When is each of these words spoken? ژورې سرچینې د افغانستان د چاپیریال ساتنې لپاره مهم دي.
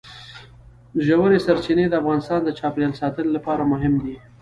ژورې 1.05 1.37
سرچینې 1.45 1.85
د 1.89 1.93
افغانستان 2.01 2.39
د 2.43 2.49
چاپیریال 2.59 2.93
ساتنې 3.01 3.29
لپاره 3.37 3.63
مهم 3.73 3.93
دي. 4.03 4.15